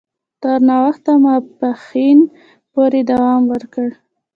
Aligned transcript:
تر 0.41 0.57
ناوخته 0.69 1.11
ماپښین 1.23 2.19
پوري 2.71 3.01
دوام 3.09 3.41
وکړ. 3.51 3.87